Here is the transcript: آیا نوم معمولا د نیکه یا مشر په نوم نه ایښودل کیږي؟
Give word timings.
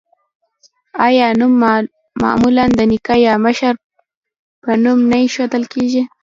آیا 1.05 1.27
نوم 1.39 1.53
معمولا 2.21 2.65
د 2.77 2.79
نیکه 2.91 3.15
یا 3.27 3.33
مشر 3.45 3.73
په 4.63 4.71
نوم 4.83 4.99
نه 5.09 5.17
ایښودل 5.23 5.63
کیږي؟ 5.73 6.03